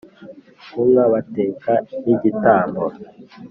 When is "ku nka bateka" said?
0.71-1.73